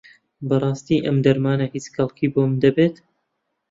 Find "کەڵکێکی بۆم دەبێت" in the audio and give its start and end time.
1.95-2.95